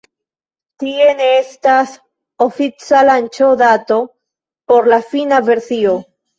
Tie 0.83 1.05
ne 1.19 1.27
estas 1.41 1.93
ofica 2.47 3.05
lanĉo-dato 3.11 4.01
por 4.73 4.93
la 4.97 5.03
fina 5.15 5.45
versio. 5.55 5.99